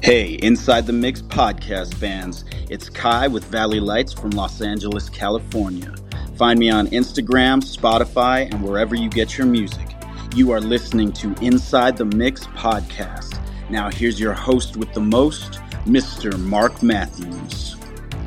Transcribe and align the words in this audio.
Hey, 0.00 0.34
Inside 0.34 0.86
the 0.86 0.92
Mix 0.92 1.22
podcast 1.22 1.92
fans. 1.94 2.44
It's 2.70 2.88
Kai 2.88 3.26
with 3.26 3.44
Valley 3.46 3.80
Lights 3.80 4.12
from 4.12 4.30
Los 4.30 4.62
Angeles, 4.62 5.08
California. 5.10 5.92
Find 6.36 6.56
me 6.56 6.70
on 6.70 6.86
Instagram, 6.88 7.60
Spotify, 7.60 8.48
and 8.48 8.62
wherever 8.62 8.94
you 8.94 9.10
get 9.10 9.36
your 9.36 9.48
music. 9.48 9.88
You 10.36 10.52
are 10.52 10.60
listening 10.60 11.12
to 11.14 11.34
Inside 11.44 11.96
the 11.96 12.04
Mix 12.04 12.46
podcast. 12.46 13.40
Now, 13.70 13.90
here's 13.90 14.20
your 14.20 14.34
host 14.34 14.76
with 14.76 14.92
the 14.92 15.00
most, 15.00 15.54
Mr. 15.84 16.38
Mark 16.38 16.80
Matthews. 16.80 17.76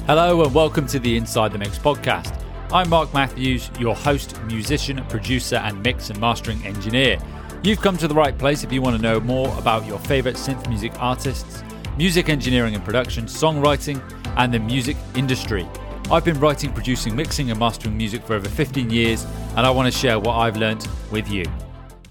Hello, 0.08 0.44
and 0.44 0.54
welcome 0.54 0.86
to 0.88 1.00
the 1.00 1.16
Inside 1.16 1.54
the 1.54 1.58
Mix 1.58 1.80
podcast. 1.80 2.38
I'm 2.74 2.90
Mark 2.90 3.14
Matthews, 3.14 3.72
your 3.80 3.96
host, 3.96 4.38
musician, 4.44 5.02
producer, 5.06 5.56
and 5.56 5.82
mix 5.82 6.10
and 6.10 6.20
mastering 6.20 6.66
engineer. 6.66 7.18
You've 7.64 7.80
come 7.80 7.96
to 7.98 8.08
the 8.08 8.16
right 8.16 8.36
place 8.36 8.64
if 8.64 8.74
you 8.74 8.82
want 8.82 8.96
to 8.96 9.02
know 9.04 9.20
more 9.20 9.56
about 9.60 9.86
your 9.86 10.00
favorite 10.00 10.36
synth 10.36 10.68
music 10.68 10.94
artists, 10.98 11.64
music 11.96 12.28
engineering 12.28 12.74
and 12.74 12.84
production, 12.84 13.26
songwriting, 13.26 14.02
and 14.36 14.52
the 14.52 14.58
music 14.58 14.98
industry. 15.14 15.68
I've 16.10 16.26
been 16.26 16.40
writing, 16.40 16.74
producing, 16.74 17.16
mixing, 17.16 17.52
and 17.52 17.60
mastering 17.60 17.96
music 17.96 18.24
for 18.24 18.34
over 18.34 18.50
15 18.50 18.90
years, 18.90 19.28
and 19.56 19.60
I 19.60 19.70
want 19.70 19.94
to 19.94 19.96
share 19.96 20.20
what 20.20 20.38
I've 20.38 20.58
learned 20.58 20.88
with 21.12 21.30
you. 21.30 21.46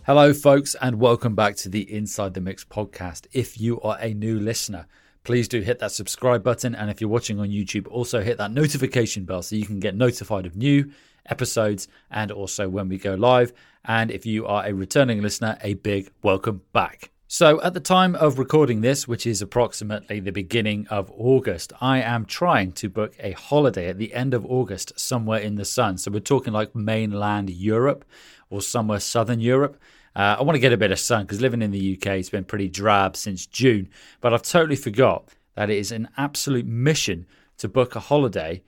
Hello, 0.07 0.33
folks, 0.33 0.77
and 0.81 1.01
welcome 1.01 1.35
back 1.35 1.57
to 1.57 1.69
the 1.69 1.93
Inside 1.93 2.35
the 2.35 2.41
Mix 2.41 2.65
podcast. 2.65 3.27
If 3.33 3.61
you 3.61 3.81
are 3.81 3.99
a 4.01 4.15
new 4.15 4.39
listener, 4.39 4.87
please 5.25 5.49
do 5.49 5.63
hit 5.63 5.81
that 5.81 5.91
subscribe 5.91 6.45
button. 6.45 6.77
And 6.77 6.93
if 6.93 7.01
you're 7.01 7.11
watching 7.11 7.41
on 7.41 7.49
YouTube, 7.49 7.89
also 7.89 8.23
hit 8.23 8.39
that 8.39 8.53
notification 8.53 9.25
bell 9.25 9.43
so 9.43 9.57
you 9.57 9.67
can 9.67 9.81
get 9.81 9.97
notified 9.97 10.47
of 10.47 10.55
new 10.55 10.93
episodes 11.27 11.89
and 12.11 12.31
also 12.31 12.69
when 12.69 12.89
we 12.89 12.99
go 12.99 13.15
live. 13.15 13.53
And 13.85 14.11
if 14.11 14.27
you 14.27 14.47
are 14.47 14.67
a 14.67 14.75
returning 14.75 15.23
listener, 15.23 15.59
a 15.63 15.75
big 15.75 16.11
welcome 16.23 16.63
back. 16.73 17.11
So, 17.33 17.63
at 17.63 17.75
the 17.75 17.81
time 17.81 18.17
of 18.17 18.41
recording 18.41 18.81
this, 18.81 19.07
which 19.07 19.25
is 19.25 19.41
approximately 19.41 20.19
the 20.19 20.33
beginning 20.33 20.89
of 20.89 21.13
August, 21.17 21.73
I 21.81 22.03
am 22.03 22.25
trying 22.25 22.73
to 22.73 22.89
book 22.89 23.15
a 23.21 23.31
holiday 23.31 23.89
at 23.89 23.99
the 23.99 24.13
end 24.15 24.35
of 24.35 24.45
August 24.45 24.99
somewhere 24.99 25.39
in 25.39 25.55
the 25.55 25.65
sun. 25.65 25.97
So, 25.97 26.11
we're 26.11 26.19
talking 26.19 26.53
like 26.53 26.75
mainland 26.75 27.49
Europe 27.49 28.05
or 28.51 28.61
somewhere 28.61 28.99
southern 28.99 29.39
Europe. 29.39 29.81
Uh, 30.17 30.37
I 30.41 30.43
want 30.43 30.57
to 30.57 30.61
get 30.61 30.73
a 30.73 30.77
bit 30.77 30.91
of 30.91 30.99
sun 30.99 31.23
because 31.23 31.41
living 31.41 31.63
in 31.63 31.71
the 31.71 31.97
UK 31.97 32.17
has 32.17 32.31
been 32.31 32.45
pretty 32.45 32.69
drab 32.69 33.17
since 33.17 33.47
June. 33.47 33.89
But 34.21 34.35
I've 34.35 34.43
totally 34.43 34.75
forgot 34.75 35.29
that 35.55 35.71
it 35.71 35.79
is 35.79 35.93
an 35.93 36.09
absolute 36.17 36.67
mission 36.67 37.27
to 37.59 37.69
book 37.69 37.95
a 37.95 38.01
holiday 38.01 38.63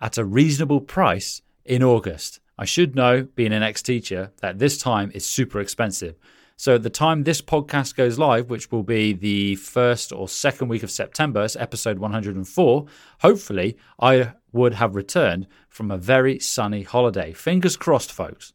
at 0.00 0.18
a 0.18 0.24
reasonable 0.24 0.80
price 0.80 1.42
in 1.64 1.82
August. 1.82 2.40
I 2.58 2.64
should 2.64 2.94
know, 2.94 3.22
being 3.34 3.52
an 3.52 3.62
ex 3.62 3.82
teacher, 3.82 4.32
that 4.42 4.58
this 4.58 4.76
time 4.76 5.10
is 5.14 5.24
super 5.24 5.60
expensive. 5.60 6.16
So, 6.56 6.74
at 6.74 6.82
the 6.82 6.90
time 6.90 7.24
this 7.24 7.40
podcast 7.40 7.94
goes 7.96 8.18
live, 8.18 8.50
which 8.50 8.70
will 8.70 8.82
be 8.82 9.14
the 9.14 9.54
first 9.56 10.12
or 10.12 10.28
second 10.28 10.68
week 10.68 10.82
of 10.82 10.90
September, 10.90 11.42
it's 11.42 11.56
episode 11.56 11.98
104, 11.98 12.86
hopefully 13.20 13.78
I 13.98 14.32
would 14.52 14.74
have 14.74 14.94
returned 14.94 15.46
from 15.70 15.90
a 15.90 15.96
very 15.96 16.38
sunny 16.38 16.82
holiday. 16.82 17.32
Fingers 17.32 17.78
crossed, 17.78 18.12
folks. 18.12 18.52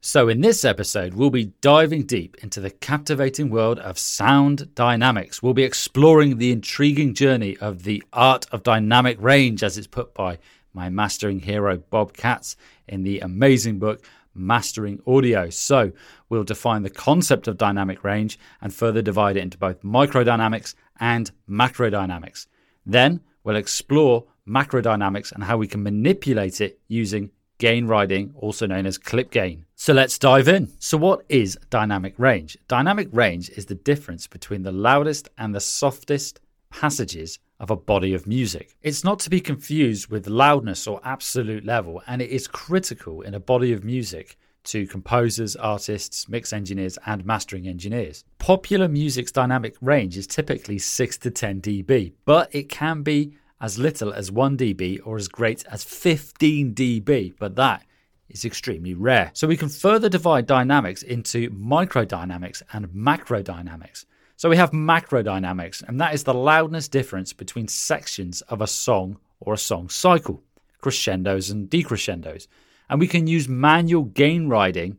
So, 0.00 0.28
in 0.28 0.40
this 0.40 0.64
episode, 0.64 1.14
we'll 1.14 1.30
be 1.30 1.52
diving 1.60 2.04
deep 2.04 2.36
into 2.42 2.60
the 2.60 2.70
captivating 2.70 3.50
world 3.50 3.78
of 3.80 3.98
sound 3.98 4.72
dynamics. 4.76 5.42
We'll 5.42 5.54
be 5.54 5.64
exploring 5.64 6.38
the 6.38 6.52
intriguing 6.52 7.14
journey 7.14 7.56
of 7.58 7.82
the 7.82 8.02
art 8.12 8.46
of 8.52 8.62
dynamic 8.62 9.20
range, 9.20 9.64
as 9.64 9.78
it's 9.78 9.86
put 9.86 10.12
by 10.14 10.38
my 10.72 10.88
mastering 10.88 11.40
hero, 11.40 11.78
Bob 11.90 12.12
Katz, 12.14 12.56
in 12.88 13.02
the 13.02 13.20
amazing 13.20 13.78
book, 13.78 14.04
Mastering 14.34 15.00
Audio. 15.06 15.50
So, 15.50 15.92
we'll 16.28 16.44
define 16.44 16.82
the 16.82 16.90
concept 16.90 17.48
of 17.48 17.58
dynamic 17.58 18.02
range 18.02 18.38
and 18.60 18.72
further 18.72 19.02
divide 19.02 19.36
it 19.36 19.42
into 19.42 19.58
both 19.58 19.82
microdynamics 19.82 20.74
and 20.98 21.30
macrodynamics. 21.48 22.46
Then, 22.86 23.20
we'll 23.44 23.56
explore 23.56 24.24
macrodynamics 24.48 25.32
and 25.32 25.44
how 25.44 25.56
we 25.56 25.68
can 25.68 25.82
manipulate 25.82 26.60
it 26.60 26.80
using 26.88 27.30
gain 27.58 27.86
riding, 27.86 28.32
also 28.34 28.66
known 28.66 28.86
as 28.86 28.98
clip 28.98 29.30
gain. 29.30 29.64
So 29.76 29.92
let's 29.92 30.18
dive 30.18 30.48
in. 30.48 30.72
So, 30.80 30.96
what 30.96 31.24
is 31.28 31.58
dynamic 31.70 32.14
range? 32.18 32.56
Dynamic 32.66 33.08
range 33.12 33.50
is 33.50 33.66
the 33.66 33.74
difference 33.74 34.26
between 34.26 34.62
the 34.62 34.72
loudest 34.72 35.28
and 35.38 35.54
the 35.54 35.60
softest 35.60 36.40
passages 36.70 37.38
of 37.62 37.70
a 37.70 37.76
body 37.76 38.12
of 38.12 38.26
music. 38.26 38.76
It's 38.82 39.04
not 39.04 39.20
to 39.20 39.30
be 39.30 39.40
confused 39.40 40.10
with 40.10 40.26
loudness 40.26 40.86
or 40.86 41.00
absolute 41.04 41.64
level, 41.64 42.02
and 42.08 42.20
it 42.20 42.28
is 42.28 42.48
critical 42.48 43.22
in 43.22 43.34
a 43.34 43.40
body 43.40 43.72
of 43.72 43.84
music 43.84 44.36
to 44.64 44.86
composers, 44.86 45.54
artists, 45.56 46.28
mix 46.28 46.52
engineers, 46.52 46.98
and 47.06 47.24
mastering 47.24 47.68
engineers. 47.68 48.24
Popular 48.38 48.88
music's 48.88 49.32
dynamic 49.32 49.76
range 49.80 50.18
is 50.18 50.26
typically 50.26 50.78
6 50.78 51.18
to 51.18 51.30
10 51.30 51.60
dB, 51.60 52.12
but 52.24 52.52
it 52.52 52.68
can 52.68 53.02
be 53.02 53.36
as 53.60 53.78
little 53.78 54.12
as 54.12 54.30
1 54.30 54.56
dB 54.56 55.00
or 55.04 55.16
as 55.16 55.28
great 55.28 55.64
as 55.66 55.84
15 55.84 56.74
dB, 56.74 57.34
but 57.38 57.54
that 57.54 57.84
is 58.28 58.44
extremely 58.44 58.94
rare. 58.94 59.30
So 59.34 59.46
we 59.46 59.56
can 59.56 59.68
further 59.68 60.08
divide 60.08 60.46
dynamics 60.46 61.02
into 61.04 61.50
microdynamics 61.50 62.62
and 62.72 62.88
macrodynamics. 62.88 64.04
So 64.42 64.48
we 64.48 64.56
have 64.56 64.72
macrodynamics, 64.72 65.84
and 65.84 66.00
that 66.00 66.14
is 66.14 66.24
the 66.24 66.34
loudness 66.34 66.88
difference 66.88 67.32
between 67.32 67.68
sections 67.68 68.40
of 68.48 68.60
a 68.60 68.66
song 68.66 69.18
or 69.38 69.54
a 69.54 69.56
song 69.56 69.88
cycle, 69.88 70.42
crescendos 70.80 71.48
and 71.48 71.70
decrescendos. 71.70 72.48
And 72.90 72.98
we 72.98 73.06
can 73.06 73.28
use 73.28 73.46
manual 73.46 74.02
gain 74.02 74.48
riding 74.48 74.98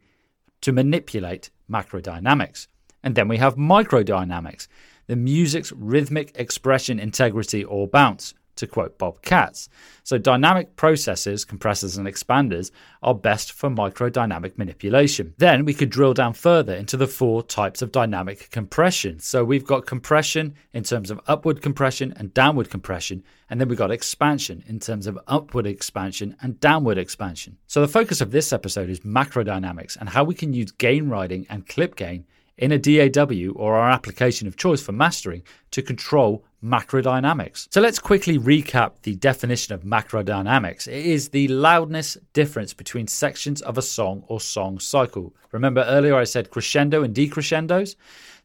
to 0.62 0.72
manipulate 0.72 1.50
macrodynamics. 1.70 2.68
And 3.04 3.16
then 3.16 3.28
we 3.28 3.36
have 3.36 3.58
microdynamics, 3.58 4.70
the 5.08 5.18
music's 5.18 5.74
rhythmic 5.74 6.32
expression, 6.36 6.98
integrity, 6.98 7.66
or 7.66 7.86
bounce 7.86 8.34
to 8.56 8.68
quote 8.68 8.98
Bob 8.98 9.22
Katz. 9.22 9.70
So, 10.04 10.18
dynamic 10.18 10.76
processors, 10.76 11.48
compressors, 11.48 11.98
and 11.98 12.08
expanders 12.08 12.72
are 13.02 13.16
best 13.16 13.54
for 13.54 13.70
microdynamic 13.70 14.58
manipulation. 14.58 15.34
Then 15.38 15.66
we 15.66 15.74
could 15.74 15.90
drill 15.90 16.14
down 16.14 16.34
further 16.34 16.76
into 16.76 16.98
the 16.98 17.08
four 17.08 17.42
types 17.44 17.82
of 17.82 17.92
dynamic 17.92 18.50
compression. 18.52 19.20
So, 19.20 19.44
we've 19.44 19.66
got 19.66 19.86
compression 19.86 20.56
in 20.74 20.84
terms 20.84 21.10
of 21.10 21.22
upward 21.28 21.62
compression 21.62 22.14
and 22.18 22.34
downward 22.34 22.70
compression, 22.70 23.24
and 23.50 23.62
then 23.62 23.70
we've 23.70 23.78
got 23.78 23.92
expansion 23.92 24.64
in 24.68 24.80
terms 24.80 25.08
of 25.08 25.18
upward 25.28 25.66
expansion 25.66 26.36
and 26.42 26.60
downward 26.60 26.98
expansion. 26.98 27.58
So, 27.68 27.82
the 27.82 27.88
focus 27.88 28.22
of 28.22 28.32
this 28.32 28.52
episode 28.52 28.90
is 28.90 29.00
macrodynamics 29.02 29.96
and 29.96 30.10
how 30.10 30.24
we 30.24 30.36
can 30.36 30.54
use 30.54 30.72
gain 30.72 31.10
riding 31.10 31.46
and 31.50 31.68
clip 31.68 31.96
gain 31.96 32.26
in 32.58 32.72
a 32.72 32.78
DAW 32.78 33.52
or 33.56 33.76
our 33.76 33.90
application 33.90 34.48
of 34.48 34.58
choice 34.58 34.82
for 34.82 34.92
mastering 34.92 35.44
to 35.72 35.82
control 35.82 36.46
macrodynamics. 36.64 37.68
So 37.72 37.82
let's 37.82 38.00
quickly 38.00 38.40
recap 38.40 39.02
the 39.02 39.16
definition 39.16 39.74
of 39.74 39.84
macrodynamics. 39.84 40.88
It 40.88 41.06
is 41.06 41.30
the 41.30 41.48
loudness 41.50 42.18
difference 42.32 42.74
between 42.74 43.08
sections 43.08 43.62
of 43.62 43.78
a 43.78 43.82
song 43.82 44.24
or 44.28 44.40
song 44.40 44.80
cycle. 44.80 45.36
Remember 45.52 45.84
earlier 45.84 46.16
I 46.16 46.24
said 46.24 46.52
crescendo 46.52 47.04
and 47.04 47.14
decrescendos? 47.14 47.96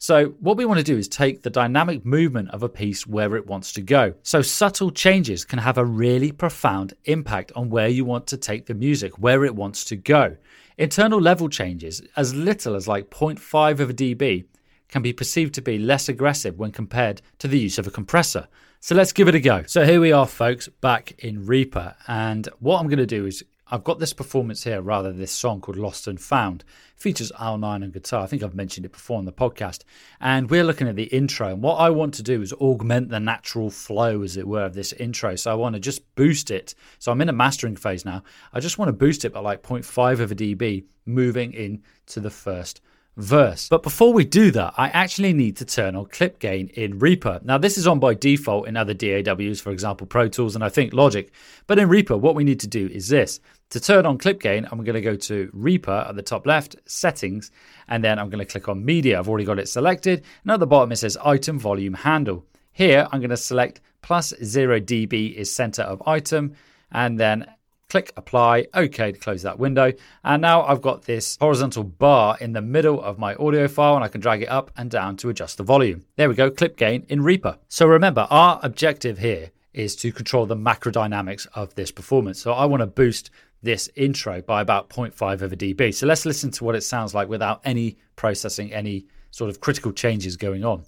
So, 0.01 0.27
what 0.41 0.57
we 0.57 0.65
want 0.65 0.79
to 0.79 0.85
do 0.85 0.97
is 0.97 1.09
take 1.09 1.43
the 1.43 1.51
dynamic 1.51 2.07
movement 2.07 2.51
of 2.51 2.63
a 2.63 2.69
piece 2.69 3.05
where 3.05 3.35
it 3.35 3.49
wants 3.49 3.73
to 3.73 3.83
go. 3.83 4.15
So, 4.23 4.43
subtle 4.43 4.93
changes 4.93 5.45
can 5.45 5.59
have 5.59 5.77
a 5.77 5.85
really 5.85 6.31
profound 6.31 6.95
impact 7.07 7.51
on 7.57 7.69
where 7.69 7.89
you 7.89 8.05
want 8.05 8.29
to 8.29 8.37
take 8.37 8.67
the 8.67 8.75
music, 8.75 9.19
where 9.19 9.45
it 9.45 9.57
wants 9.57 9.85
to 9.87 9.97
go. 9.97 10.37
Internal 10.79 11.21
level 11.21 11.49
changes, 11.49 12.01
as 12.17 12.37
little 12.37 12.77
as 12.77 12.87
like 12.87 13.11
0.5 13.11 13.81
of 13.81 13.91
a 13.91 13.93
dB, 13.93 14.45
can 14.89 15.03
be 15.03 15.13
perceived 15.13 15.53
to 15.55 15.61
be 15.61 15.77
less 15.77 16.09
aggressive 16.09 16.57
when 16.57 16.71
compared 16.71 17.21
to 17.39 17.49
the 17.49 17.59
use 17.59 17.79
of 17.79 17.89
a 17.89 17.91
compressor. 17.91 18.47
So 18.79 18.95
let's 18.95 19.13
give 19.13 19.27
it 19.27 19.35
a 19.35 19.41
go. 19.41 19.65
So 19.67 19.85
here 19.85 20.01
we 20.01 20.13
are, 20.13 20.27
folks, 20.27 20.69
back 20.69 21.17
in 21.19 21.45
Reaper. 21.47 21.97
And 22.07 22.49
what 22.61 22.79
I'm 22.79 22.87
going 22.87 22.99
to 22.99 23.07
do 23.07 23.27
is 23.27 23.45
I've 23.71 23.85
got 23.85 23.99
this 23.99 24.15
performance 24.15 24.65
here, 24.65 24.81
rather 24.81 25.13
this 25.13 25.31
song 25.31 25.61
called 25.61 25.77
Lost 25.77 26.07
and 26.07 26.19
Found. 26.19 26.65
Features 26.97 27.31
Al 27.39 27.59
Nine 27.59 27.83
on 27.83 27.91
guitar. 27.91 28.23
I 28.23 28.27
think 28.27 28.43
I've 28.43 28.55
mentioned 28.55 28.87
it 28.87 28.93
before 28.93 29.19
on 29.19 29.27
the 29.27 29.33
podcast. 29.33 29.85
And 30.21 30.49
we're 30.49 30.65
looking 30.65 30.89
at 30.89 30.97
the 30.97 31.05
intro. 31.05 31.49
And 31.49 31.63
what 31.63 31.75
I 31.75 31.91
want 31.91 32.15
to 32.15 32.23
do 32.23 32.41
is 32.41 32.55
augment 32.55 33.11
the 33.11 33.21
natural 33.21 33.69
flow, 33.69 34.23
as 34.23 34.39
it 34.39 34.49
were, 34.49 34.65
of 34.65 34.73
this 34.73 34.95
intro. 34.95 35.37
So 35.37 35.51
I 35.51 35.55
want 35.55 35.75
to 35.75 35.81
just 35.81 36.15
boost 36.15 36.51
it. 36.51 36.75
So 36.99 37.13
I'm 37.13 37.21
in 37.21 37.29
a 37.29 37.35
mastering 37.35 37.77
phase 37.77 38.07
now. 38.07 38.23
I 38.55 38.61
just 38.61 38.79
want 38.79 38.89
to 38.89 38.95
boost 38.95 39.27
it 39.27 39.35
by 39.35 39.41
like 39.41 39.63
0.5 39.63 40.21
of 40.21 40.33
a 40.33 40.35
dB, 40.35 40.85
moving 41.05 41.53
into 41.53 42.21
the 42.21 42.31
first 42.31 42.81
verse. 43.19 43.69
But 43.69 43.83
before 43.83 44.13
we 44.13 44.25
do 44.25 44.51
that, 44.53 44.75
I 44.79 44.89
actually 44.89 45.33
need 45.33 45.57
to 45.59 45.65
turn 45.65 45.97
on 45.97 46.07
clip 46.07 46.39
gain 46.39 46.69
in 46.69 46.99
Reaper. 46.99 47.41
Now, 47.45 47.59
this 47.59 47.77
is 47.77 47.87
on 47.87 47.99
by 47.99 48.15
default 48.15 48.69
in 48.69 48.77
other 48.77 48.95
DAWs, 48.95 49.61
for 49.61 49.71
example, 49.71 50.07
Pro 50.07 50.29
Tools 50.29 50.55
and 50.55 50.65
I 50.65 50.69
think 50.69 50.95
Logic. 50.95 51.31
But 51.67 51.79
in 51.79 51.89
Reaper, 51.89 52.17
what 52.17 52.35
we 52.35 52.45
need 52.45 52.61
to 52.61 52.67
do 52.67 52.87
is 52.87 53.09
this. 53.09 53.41
To 53.71 53.81
turn 53.81 54.07
on 54.07 54.17
clip 54.17 54.41
gain, 54.41 54.67
I'm 54.71 54.83
going 54.83 54.95
to 54.95 55.03
go 55.03 55.17
to 55.17 55.51
Reaper 55.53 56.07
at 56.09 56.17
the 56.17 56.23
top 56.23 56.47
left, 56.47 56.77
settings, 56.87 57.51
and 57.89 58.03
then 58.03 58.19
I'm 58.19 58.31
going 58.31 58.45
to 58.45 58.51
click 58.51 58.69
on 58.69 58.85
media. 58.85 59.19
I've 59.19 59.29
already 59.29 59.45
got 59.45 59.59
it 59.59 59.69
selected. 59.69 60.25
And 60.45 60.53
at 60.53 60.61
the 60.61 60.67
bottom, 60.67 60.93
it 60.93 60.97
says 60.97 61.19
item 61.19 61.59
volume 61.59 61.95
handle. 61.95 62.47
Here, 62.73 63.09
I'm 63.13 63.21
going 63.21 63.31
to 63.31 63.37
select 63.37 63.81
plus 64.01 64.33
0 64.43 64.81
dB 64.81 65.35
is 65.35 65.53
center 65.53 65.83
of 65.83 66.03
item, 66.07 66.55
and 66.93 67.19
then 67.19 67.47
click 67.89 68.13
apply, 68.17 68.67
OK 68.75 69.13
to 69.13 69.19
close 69.19 69.43
that 69.43 69.59
window. 69.59 69.93
And 70.25 70.43
now 70.43 70.63
I've 70.65 70.83
got 70.83 71.03
this 71.03 71.37
horizontal 71.41 71.85
bar 71.85 72.37
in 72.41 72.53
the 72.53 72.63
middle 72.63 73.03
of 73.03 73.19
my 73.19 73.35
audio 73.37 73.69
file 73.69 73.97
and 73.97 74.05
I 74.05 74.09
can 74.09 74.21
drag 74.21 74.43
it 74.43 74.49
up 74.49 74.71
and 74.77 74.91
down 74.91 75.17
to 75.19 75.29
adjust 75.31 75.57
the 75.57 75.65
volume. 75.65 76.05
There 76.17 76.29
we 76.29 76.35
go, 76.35 76.51
clip 76.51 76.77
gain 76.77 77.07
in 77.09 77.23
Reaper. 77.23 77.59
So 77.69 77.87
remember, 77.87 78.27
our 78.31 78.61
objective 78.63 79.19
here 79.19 79.51
is 79.73 79.97
to 79.97 80.13
control 80.13 80.47
the 80.47 80.57
macro 80.57 80.93
dynamics 80.93 81.47
of 81.55 81.75
this 81.75 81.91
performance. 81.91 82.41
So 82.41 82.53
I 82.53 82.67
want 82.67 82.81
to 82.81 82.87
boost 82.87 83.31
this 83.63 83.89
intro 83.97 84.43
by 84.43 84.61
about 84.61 84.91
0.5 84.91 85.43
of 85.43 85.53
a 85.53 85.57
dB. 85.57 85.95
So 85.95 86.07
let's 86.07 86.27
listen 86.27 86.51
to 86.53 86.65
what 86.65 86.75
it 86.75 86.83
sounds 86.83 87.15
like 87.15 87.29
without 87.29 87.61
any 87.65 87.97
processing, 88.17 88.73
any 88.73 89.07
sort 89.31 89.51
of 89.51 89.61
critical 89.61 89.93
changes 89.93 90.37
going 90.37 90.65
on. 90.65 90.85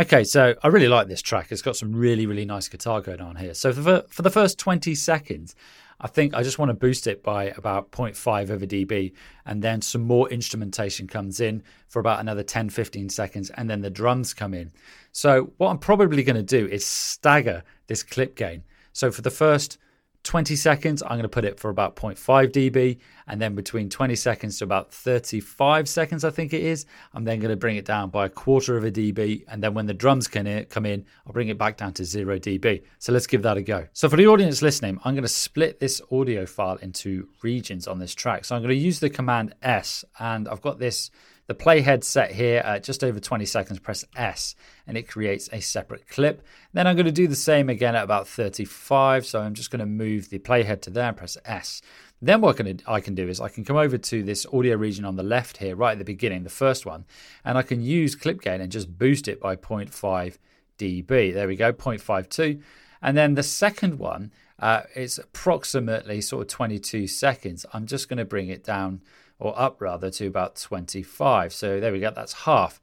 Okay, 0.00 0.24
so 0.24 0.54
I 0.62 0.68
really 0.68 0.88
like 0.88 1.08
this 1.08 1.20
track. 1.20 1.52
It's 1.52 1.60
got 1.60 1.76
some 1.76 1.92
really, 1.94 2.24
really 2.24 2.46
nice 2.46 2.68
guitar 2.68 3.02
going 3.02 3.20
on 3.20 3.36
here. 3.36 3.52
So 3.52 3.70
for, 3.70 4.02
for 4.08 4.22
the 4.22 4.30
first 4.30 4.58
20 4.58 4.94
seconds, 4.94 5.54
I 6.00 6.06
think 6.06 6.32
I 6.32 6.42
just 6.42 6.58
want 6.58 6.70
to 6.70 6.74
boost 6.74 7.06
it 7.06 7.22
by 7.22 7.48
about 7.48 7.92
0.5 7.92 8.48
over 8.48 8.64
dB. 8.64 9.12
And 9.44 9.60
then 9.60 9.82
some 9.82 10.00
more 10.00 10.26
instrumentation 10.30 11.06
comes 11.06 11.38
in 11.38 11.62
for 11.86 12.00
about 12.00 12.18
another 12.18 12.42
10, 12.42 12.70
15 12.70 13.10
seconds. 13.10 13.50
And 13.50 13.68
then 13.68 13.82
the 13.82 13.90
drums 13.90 14.32
come 14.32 14.54
in. 14.54 14.72
So 15.12 15.52
what 15.58 15.68
I'm 15.68 15.76
probably 15.76 16.22
going 16.22 16.36
to 16.36 16.42
do 16.42 16.66
is 16.66 16.82
stagger 16.86 17.62
this 17.86 18.02
clip 18.02 18.36
gain. 18.36 18.64
So 18.94 19.10
for 19.10 19.20
the 19.20 19.30
first 19.30 19.76
20 20.22 20.54
seconds, 20.54 21.02
I'm 21.02 21.10
going 21.10 21.22
to 21.22 21.28
put 21.28 21.44
it 21.44 21.58
for 21.58 21.70
about 21.70 21.96
0.5 21.96 22.52
dB. 22.52 22.98
And 23.26 23.40
then 23.40 23.54
between 23.54 23.88
20 23.88 24.16
seconds 24.16 24.58
to 24.58 24.64
about 24.64 24.92
35 24.92 25.88
seconds, 25.88 26.24
I 26.24 26.30
think 26.30 26.52
it 26.52 26.62
is, 26.62 26.84
I'm 27.14 27.24
then 27.24 27.38
going 27.38 27.50
to 27.50 27.56
bring 27.56 27.76
it 27.76 27.84
down 27.84 28.10
by 28.10 28.26
a 28.26 28.28
quarter 28.28 28.76
of 28.76 28.84
a 28.84 28.90
dB. 28.90 29.44
And 29.48 29.62
then 29.62 29.72
when 29.72 29.86
the 29.86 29.94
drums 29.94 30.28
can 30.28 30.64
come 30.66 30.84
in, 30.84 31.04
I'll 31.26 31.32
bring 31.32 31.48
it 31.48 31.58
back 31.58 31.76
down 31.76 31.92
to 31.94 32.04
0 32.04 32.38
dB. 32.38 32.82
So 32.98 33.12
let's 33.12 33.26
give 33.26 33.42
that 33.42 33.56
a 33.56 33.62
go. 33.62 33.86
So 33.92 34.08
for 34.08 34.16
the 34.16 34.26
audience 34.26 34.62
listening, 34.62 34.98
I'm 35.04 35.14
going 35.14 35.22
to 35.22 35.28
split 35.28 35.80
this 35.80 36.02
audio 36.10 36.44
file 36.44 36.76
into 36.76 37.28
regions 37.42 37.86
on 37.86 37.98
this 37.98 38.14
track. 38.14 38.44
So 38.44 38.56
I'm 38.56 38.62
going 38.62 38.74
to 38.74 38.74
use 38.74 39.00
the 39.00 39.10
command 39.10 39.54
S, 39.62 40.04
and 40.18 40.48
I've 40.48 40.60
got 40.60 40.78
this 40.78 41.10
the 41.50 41.54
playhead 41.56 42.04
set 42.04 42.30
here 42.30 42.60
at 42.60 42.84
just 42.84 43.02
over 43.02 43.18
20 43.18 43.44
seconds, 43.44 43.80
press 43.80 44.04
S 44.14 44.54
and 44.86 44.96
it 44.96 45.08
creates 45.08 45.48
a 45.52 45.58
separate 45.58 46.06
clip. 46.06 46.46
Then 46.72 46.86
I'm 46.86 46.94
going 46.94 47.06
to 47.06 47.12
do 47.12 47.26
the 47.26 47.34
same 47.34 47.68
again 47.68 47.96
at 47.96 48.04
about 48.04 48.28
35. 48.28 49.26
So 49.26 49.40
I'm 49.40 49.54
just 49.54 49.72
going 49.72 49.80
to 49.80 49.86
move 49.86 50.30
the 50.30 50.38
playhead 50.38 50.80
to 50.82 50.90
there 50.90 51.08
and 51.08 51.16
press 51.16 51.36
S. 51.44 51.82
Then 52.22 52.40
what 52.40 52.60
I 52.86 53.00
can 53.00 53.16
do 53.16 53.28
is 53.28 53.40
I 53.40 53.48
can 53.48 53.64
come 53.64 53.76
over 53.76 53.98
to 53.98 54.22
this 54.22 54.46
audio 54.52 54.76
region 54.76 55.04
on 55.04 55.16
the 55.16 55.24
left 55.24 55.56
here, 55.56 55.74
right 55.74 55.90
at 55.90 55.98
the 55.98 56.04
beginning, 56.04 56.44
the 56.44 56.50
first 56.50 56.86
one, 56.86 57.04
and 57.44 57.58
I 57.58 57.62
can 57.62 57.80
use 57.80 58.14
clip 58.14 58.42
gain 58.42 58.60
and 58.60 58.70
just 58.70 58.96
boost 58.96 59.26
it 59.26 59.40
by 59.40 59.56
0.5 59.56 60.38
dB. 60.78 61.34
There 61.34 61.48
we 61.48 61.56
go, 61.56 61.72
0.52. 61.72 62.62
And 63.02 63.16
then 63.16 63.34
the 63.34 63.42
second 63.42 63.98
one, 63.98 64.30
uh, 64.60 64.82
it's 64.94 65.18
approximately 65.18 66.20
sort 66.20 66.42
of 66.42 66.48
22 66.48 67.08
seconds. 67.08 67.66
I'm 67.72 67.86
just 67.86 68.08
going 68.08 68.18
to 68.18 68.24
bring 68.24 68.50
it 68.50 68.62
down 68.62 69.00
or 69.40 69.58
up 69.58 69.80
rather 69.80 70.10
to 70.10 70.26
about 70.26 70.56
25. 70.56 71.52
So 71.52 71.80
there 71.80 71.92
we 71.92 72.00
go, 72.00 72.10
that's 72.10 72.32
half. 72.32 72.80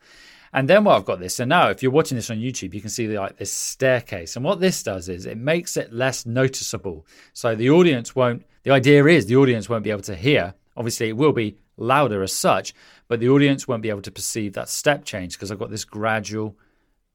And 0.53 0.69
then 0.69 0.83
what 0.83 0.95
I've 0.95 1.05
got 1.05 1.19
this. 1.19 1.35
So 1.35 1.45
now 1.45 1.69
if 1.69 1.83
you're 1.83 1.91
watching 1.91 2.15
this 2.15 2.29
on 2.29 2.37
YouTube, 2.37 2.73
you 2.73 2.81
can 2.81 2.89
see 2.89 3.07
like 3.07 3.37
this 3.37 3.51
staircase. 3.51 4.35
And 4.35 4.43
what 4.43 4.59
this 4.59 4.81
does 4.81 5.09
is 5.09 5.25
it 5.25 5.37
makes 5.37 5.77
it 5.77 5.93
less 5.93 6.25
noticeable. 6.25 7.05
So 7.33 7.55
the 7.55 7.69
audience 7.69 8.15
won't, 8.15 8.43
the 8.63 8.71
idea 8.71 9.05
is 9.05 9.25
the 9.25 9.35
audience 9.35 9.69
won't 9.69 9.83
be 9.83 9.91
able 9.91 10.01
to 10.01 10.15
hear. 10.15 10.53
Obviously, 10.75 11.09
it 11.09 11.17
will 11.17 11.33
be 11.33 11.57
louder 11.77 12.23
as 12.23 12.33
such, 12.33 12.73
but 13.07 13.19
the 13.19 13.29
audience 13.29 13.67
won't 13.67 13.83
be 13.83 13.89
able 13.89 14.01
to 14.01 14.11
perceive 14.11 14.53
that 14.53 14.69
step 14.69 15.05
change 15.05 15.33
because 15.33 15.51
I've 15.51 15.59
got 15.59 15.69
this 15.69 15.85
gradual 15.85 16.57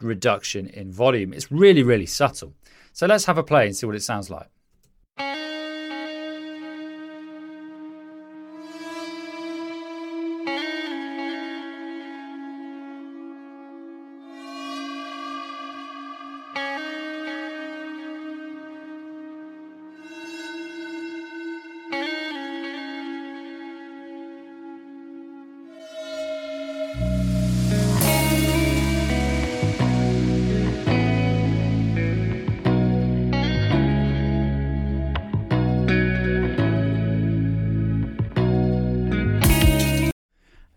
reduction 0.01 0.69
in 0.69 0.93
volume. 0.93 1.33
It's 1.33 1.51
really, 1.51 1.83
really 1.83 2.07
subtle. 2.07 2.55
So 2.93 3.07
let's 3.07 3.25
have 3.25 3.39
a 3.39 3.43
play 3.43 3.67
and 3.67 3.77
see 3.77 3.87
what 3.87 3.97
it 3.97 4.03
sounds 4.03 4.31
like. 4.31 4.49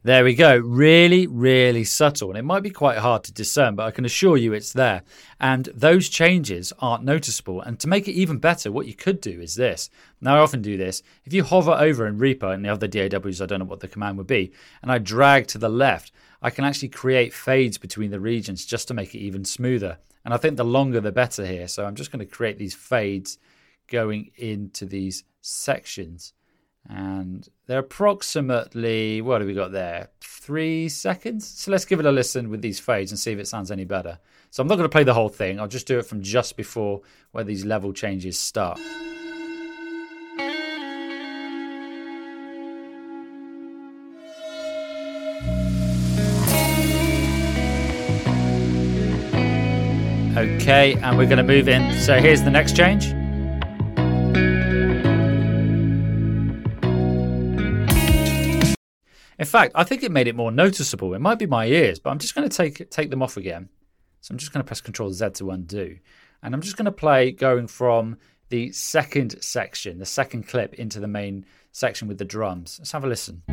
There 0.06 0.24
we 0.24 0.36
go. 0.36 0.58
Really, 0.58 1.26
really 1.26 1.84
subtle. 1.84 2.30
And 2.30 2.38
it 2.38 2.44
might 2.44 2.62
be 2.62 2.70
quite 2.70 3.00
hard 3.00 3.24
to 3.24 3.34
discern, 3.34 3.74
but 3.74 3.88
I 3.88 3.90
can 3.90 4.06
assure 4.06 4.38
you 4.38 4.54
it's 4.54 4.72
there. 4.72 5.02
And 5.40 5.66
those 5.74 6.10
changes 6.10 6.72
aren't 6.78 7.04
noticeable. 7.04 7.60
And 7.60 7.80
to 7.80 7.88
make 7.88 8.08
it 8.08 8.12
even 8.12 8.38
better, 8.38 8.72
what 8.72 8.86
you 8.86 8.94
could 8.94 9.20
do 9.20 9.42
is 9.42 9.56
this. 9.56 9.90
Now, 10.22 10.36
I 10.36 10.42
often 10.42 10.62
do 10.62 10.78
this. 10.78 11.02
If 11.24 11.34
you 11.34 11.44
hover 11.44 11.72
over 11.72 12.06
in 12.06 12.20
Reaper 12.20 12.52
and 12.52 12.64
the 12.64 12.70
other 12.70 12.88
DAWs, 12.88 13.42
I 13.42 13.48
don't 13.48 13.58
know 13.58 13.66
what 13.66 13.80
the 13.80 13.88
command 13.88 14.20
would 14.20 14.28
be, 14.28 14.52
and 14.84 14.92
I 14.92 15.00
drag 15.00 15.48
to 15.48 15.58
the 15.58 15.70
left, 15.70 16.12
I 16.40 16.52
can 16.52 16.66
actually 16.66 16.90
create 16.90 17.34
fades 17.34 17.80
between 17.80 18.12
the 18.12 18.20
regions 18.20 18.64
just 18.64 18.88
to 18.90 18.94
make 18.94 19.16
it 19.16 19.22
even 19.22 19.44
smoother. 19.44 19.98
And 20.24 20.36
I 20.36 20.38
think 20.38 20.58
the 20.58 20.64
longer 20.64 21.02
the 21.02 21.12
better 21.12 21.48
here. 21.48 21.68
So 21.68 21.84
I'm 21.84 21.96
just 21.96 22.12
going 22.12 22.20
to 22.20 22.32
create 22.32 22.60
these 22.60 22.76
fades 22.76 23.40
going 23.88 24.30
into 24.38 24.86
these 24.86 25.24
sections 25.42 26.34
and 26.90 27.48
they're 27.66 27.80
approximately 27.80 29.22
what 29.22 29.42
have 29.42 29.48
we 29.48 29.54
got 29.54 29.72
there? 29.72 30.10
Three 30.22 30.90
seconds? 30.90 31.48
So 31.48 31.72
let's 31.72 31.86
give 31.86 32.00
it 32.00 32.06
a 32.06 32.12
listen 32.12 32.50
with 32.50 32.62
these 32.62 32.80
fades 32.80 33.12
and 33.12 33.20
see 33.20 33.32
if 33.32 33.40
it 33.40 33.48
sounds 33.48 33.72
any 33.72 33.86
better. 33.86 34.20
So 34.52 34.62
i'm 34.62 34.68
not 34.68 34.76
going 34.76 34.86
to 34.86 34.92
play 34.92 35.04
the 35.04 35.14
whole 35.14 35.30
thing. 35.30 35.60
I'll 35.60 35.68
just 35.68 35.88
do 35.88 35.98
it 36.00 36.06
from 36.06 36.22
just 36.22 36.56
before 36.56 37.02
where 37.32 37.44
these 37.44 37.66
level 37.66 37.94
changes 37.94 38.40
start. 38.40 38.80
Okay 50.38 50.94
and 50.96 51.18
we're 51.18 51.26
going 51.26 51.38
to 51.38 51.44
move 51.44 51.68
in. 51.68 51.98
So 52.00 52.20
here's 52.20 52.44
the 52.44 52.52
next 52.52 52.76
change 52.76 53.15
In 59.38 59.46
fact, 59.46 59.74
I 59.76 59.84
think 59.84 60.02
it 60.02 60.12
made 60.12 60.28
it 60.28 60.36
more 60.36 60.52
noticeable. 60.52 61.14
It 61.14 61.20
might 61.20 61.40
be 61.40 61.46
my 61.46 61.66
ears, 61.66 62.00
but 62.00 62.10
I'm 62.10 62.20
just 62.20 62.36
going 62.36 62.48
to 62.48 62.56
take 62.56 62.90
take 62.90 63.10
them 63.10 63.22
off 63.22 63.36
again. 63.36 63.70
So 64.22 64.32
I'm 64.32 64.38
just 64.38 64.54
going 64.54 64.64
to 64.64 64.68
press 64.68 64.82
Control 64.82 65.12
Z 65.12 65.32
to 65.36 65.52
undo, 65.52 65.98
and 66.42 66.54
I'm 66.54 66.62
just 66.62 66.78
going 66.78 66.86
to 66.86 66.92
play 66.92 67.32
going 67.32 67.68
from 67.68 68.18
the 68.50 68.72
second 68.72 69.44
section, 69.44 70.00
the 70.00 70.06
second 70.06 70.48
clip, 70.48 70.76
into 70.76 71.00
the 71.00 71.08
main 71.08 71.46
section 71.72 72.08
with 72.08 72.18
the 72.18 72.26
drums. 72.26 72.78
Let's 72.80 72.92
have 72.94 73.04
a 73.04 73.08
listen. 73.08 73.44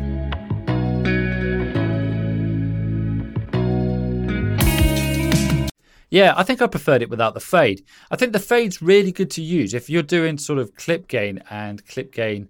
Yeah, 6.09 6.35
I 6.37 6.43
think 6.43 6.61
I 6.61 6.67
preferred 6.67 7.01
it 7.01 7.09
without 7.09 7.33
the 7.33 7.39
fade. 7.39 7.83
I 8.11 8.15
think 8.15 8.33
the 8.33 8.39
fade's 8.39 8.83
really 8.83 9.11
good 9.11 9.31
to 9.31 9.41
use 9.41 9.73
if 9.73 9.89
you're 9.89 10.03
doing 10.03 10.37
sort 10.37 10.59
of 10.59 10.75
clip 10.75 11.07
gain 11.07 11.41
and 11.49 11.85
clip 11.87 12.13
gain 12.13 12.49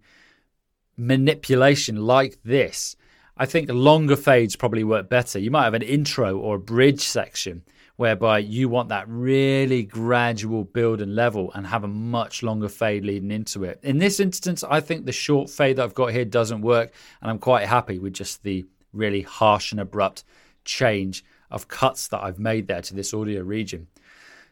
manipulation 0.98 1.96
like 2.06 2.40
this. 2.44 2.98
I 3.36 3.46
think 3.48 3.70
longer 3.72 4.16
fades 4.16 4.56
probably 4.56 4.84
work 4.84 5.10
better. 5.10 5.40
You 5.40 5.50
might 5.50 5.64
have 5.64 5.74
an 5.74 5.82
intro 5.82 6.38
or 6.38 6.56
a 6.56 6.60
bridge 6.60 7.02
section 7.02 7.64
whereby 7.96 8.40
you 8.40 8.70
want 8.70 8.90
that 8.90 9.06
really 9.08 9.84
gradual 9.84 10.64
build 10.64 11.02
and 11.02 11.16
level 11.16 11.52
and 11.54 11.66
have 11.68 11.84
a 11.84 11.88
much 11.88 12.44
longer 12.44 12.70
fade 12.70 13.06
leading 13.06 13.32
into 13.32 13.64
it. 13.64 13.80
In 13.84 14.00
this 14.00 14.20
instance, 14.20 14.64
I 14.64 14.80
think 14.80 15.06
the 15.06 15.12
short 15.12 15.50
fade 15.50 15.78
that 15.78 15.84
I've 15.84 15.94
got 15.94 16.12
here 16.12 16.26
doesn't 16.26 16.62
work, 16.62 16.92
and 17.22 17.30
I'm 17.30 17.40
quite 17.40 17.68
happy 17.68 18.00
with 18.00 18.14
just 18.14 18.44
the 18.44 18.66
really 18.94 19.22
harsh 19.22 19.72
and 19.72 19.80
abrupt 19.80 20.24
change 20.66 21.24
of 21.52 21.68
cuts 21.68 22.08
that 22.08 22.24
I've 22.24 22.40
made 22.40 22.68
there 22.68 22.82
to 22.82 22.96
this 22.96 23.14
audio 23.14 23.42
region. 23.42 23.88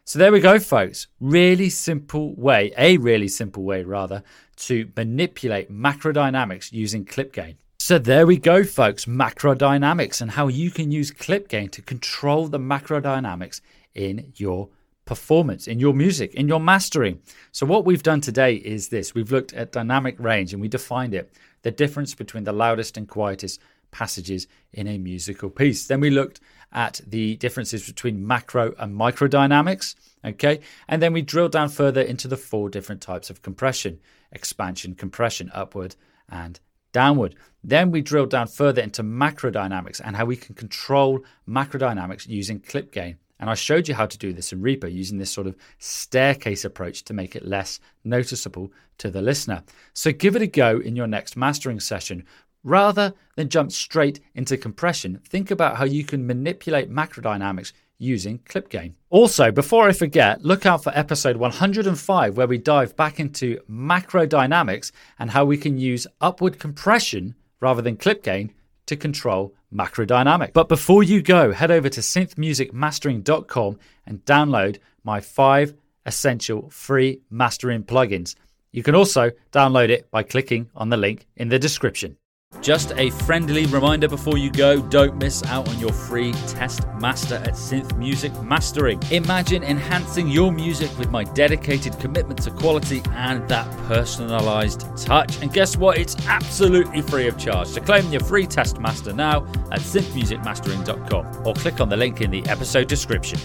So 0.04 0.18
there 0.18 0.32
we 0.32 0.40
go, 0.40 0.58
folks. 0.58 1.06
Really 1.20 1.70
simple 1.70 2.34
way, 2.34 2.72
a 2.76 2.96
really 2.96 3.28
simple 3.28 3.62
way 3.62 3.84
rather, 3.84 4.22
to 4.56 4.90
manipulate 4.96 5.70
macro 5.70 6.12
dynamics 6.12 6.72
using 6.72 7.04
clip 7.04 7.32
gain. 7.32 7.56
So 7.84 7.98
there 7.98 8.28
we 8.28 8.36
go, 8.36 8.62
folks. 8.62 9.08
Macro 9.08 9.56
dynamics 9.56 10.20
and 10.20 10.30
how 10.30 10.46
you 10.46 10.70
can 10.70 10.92
use 10.92 11.10
clip 11.10 11.48
gain 11.48 11.68
to 11.70 11.82
control 11.82 12.46
the 12.46 12.60
macro 12.60 13.00
dynamics 13.00 13.60
in 13.92 14.32
your 14.36 14.68
performance, 15.04 15.66
in 15.66 15.80
your 15.80 15.92
music, 15.92 16.32
in 16.34 16.46
your 16.46 16.60
mastering. 16.60 17.20
So 17.50 17.66
what 17.66 17.84
we've 17.84 18.04
done 18.04 18.20
today 18.20 18.54
is 18.54 18.90
this. 18.90 19.16
We've 19.16 19.32
looked 19.32 19.52
at 19.54 19.72
dynamic 19.72 20.14
range 20.20 20.52
and 20.52 20.62
we 20.62 20.68
defined 20.68 21.12
it, 21.12 21.32
the 21.62 21.72
difference 21.72 22.14
between 22.14 22.44
the 22.44 22.52
loudest 22.52 22.96
and 22.96 23.08
quietest 23.08 23.58
passages 23.90 24.46
in 24.72 24.86
a 24.86 24.96
musical 24.96 25.50
piece. 25.50 25.88
Then 25.88 25.98
we 25.98 26.10
looked 26.10 26.38
at 26.70 27.00
the 27.04 27.34
differences 27.34 27.84
between 27.84 28.24
macro 28.24 28.76
and 28.78 28.94
micro 28.94 29.26
dynamics. 29.26 29.96
Okay. 30.24 30.60
And 30.86 31.02
then 31.02 31.12
we 31.12 31.22
drilled 31.22 31.50
down 31.50 31.68
further 31.68 32.00
into 32.00 32.28
the 32.28 32.36
four 32.36 32.70
different 32.70 33.02
types 33.02 33.28
of 33.28 33.42
compression 33.42 33.98
expansion, 34.30 34.94
compression, 34.94 35.50
upward, 35.52 35.96
and 36.28 36.60
downward. 36.92 37.34
Then 37.64 37.90
we 37.90 38.00
drilled 38.00 38.30
down 38.30 38.48
further 38.48 38.82
into 38.82 39.02
macro 39.02 39.50
dynamics 39.50 40.00
and 40.00 40.16
how 40.16 40.24
we 40.24 40.36
can 40.36 40.54
control 40.54 41.20
macro 41.46 41.78
dynamics 41.78 42.26
using 42.26 42.60
clip 42.60 42.92
gain. 42.92 43.16
And 43.38 43.50
I 43.50 43.54
showed 43.54 43.88
you 43.88 43.94
how 43.94 44.06
to 44.06 44.18
do 44.18 44.32
this 44.32 44.52
in 44.52 44.62
Reaper 44.62 44.86
using 44.86 45.18
this 45.18 45.32
sort 45.32 45.48
of 45.48 45.56
staircase 45.78 46.64
approach 46.64 47.02
to 47.04 47.14
make 47.14 47.34
it 47.34 47.44
less 47.44 47.80
noticeable 48.04 48.72
to 48.98 49.10
the 49.10 49.20
listener. 49.20 49.64
So 49.94 50.12
give 50.12 50.36
it 50.36 50.42
a 50.42 50.46
go 50.46 50.78
in 50.78 50.94
your 50.94 51.08
next 51.08 51.36
mastering 51.36 51.80
session 51.80 52.24
Rather 52.64 53.12
than 53.34 53.48
jump 53.48 53.72
straight 53.72 54.20
into 54.34 54.56
compression, 54.56 55.20
think 55.28 55.50
about 55.50 55.76
how 55.76 55.84
you 55.84 56.04
can 56.04 56.26
manipulate 56.26 56.88
macro 56.88 57.22
dynamics 57.22 57.72
using 58.02 58.38
clip 58.38 58.68
gain. 58.68 58.96
Also, 59.10 59.50
before 59.52 59.88
I 59.88 59.92
forget, 59.92 60.44
look 60.44 60.66
out 60.66 60.82
for 60.82 60.92
episode 60.94 61.36
105 61.36 62.36
where 62.36 62.46
we 62.46 62.58
dive 62.58 62.96
back 62.96 63.20
into 63.20 63.60
macro 63.68 64.26
dynamics 64.26 64.92
and 65.18 65.30
how 65.30 65.44
we 65.44 65.56
can 65.56 65.78
use 65.78 66.06
upward 66.20 66.58
compression 66.58 67.34
rather 67.60 67.80
than 67.80 67.96
clip 67.96 68.22
gain 68.22 68.52
to 68.86 68.96
control 68.96 69.54
macro 69.70 70.04
dynamic. 70.04 70.52
But 70.52 70.68
before 70.68 71.02
you 71.02 71.22
go, 71.22 71.52
head 71.52 71.70
over 71.70 71.88
to 71.88 72.00
synthmusicmastering.com 72.00 73.78
and 74.06 74.24
download 74.24 74.78
my 75.04 75.20
5 75.20 75.74
essential 76.04 76.68
free 76.70 77.20
mastering 77.30 77.84
plugins. 77.84 78.34
You 78.72 78.82
can 78.82 78.94
also 78.94 79.30
download 79.52 79.90
it 79.90 80.10
by 80.10 80.22
clicking 80.22 80.70
on 80.74 80.88
the 80.88 80.96
link 80.96 81.26
in 81.36 81.48
the 81.48 81.58
description. 81.58 82.16
Just 82.60 82.92
a 82.96 83.10
friendly 83.10 83.66
reminder 83.66 84.06
before 84.06 84.38
you 84.38 84.50
go 84.50 84.80
don't 84.80 85.16
miss 85.16 85.42
out 85.44 85.68
on 85.68 85.78
your 85.80 85.92
free 85.92 86.32
test 86.46 86.86
master 87.00 87.34
at 87.36 87.54
Synth 87.54 87.96
Music 87.96 88.32
Mastering. 88.42 89.00
Imagine 89.10 89.64
enhancing 89.64 90.28
your 90.28 90.52
music 90.52 90.96
with 90.96 91.10
my 91.10 91.24
dedicated 91.24 91.98
commitment 91.98 92.42
to 92.42 92.52
quality 92.52 93.02
and 93.14 93.48
that 93.48 93.68
personalized 93.88 94.86
touch. 94.96 95.42
And 95.42 95.52
guess 95.52 95.76
what? 95.76 95.98
It's 95.98 96.16
absolutely 96.28 97.02
free 97.02 97.26
of 97.26 97.36
charge. 97.36 97.66
So 97.66 97.80
claim 97.80 98.10
your 98.12 98.22
free 98.22 98.46
test 98.46 98.78
master 98.78 99.12
now 99.12 99.44
at 99.72 99.80
synthmusicmastering.com 99.80 101.46
or 101.46 101.54
click 101.54 101.80
on 101.80 101.88
the 101.88 101.96
link 101.96 102.20
in 102.20 102.30
the 102.30 102.46
episode 102.46 102.86
description. 102.86 103.40